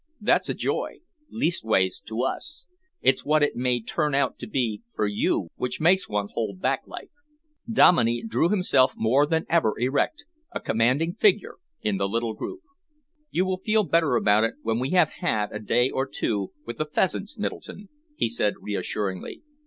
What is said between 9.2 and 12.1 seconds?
than ever erect a commanding figure in the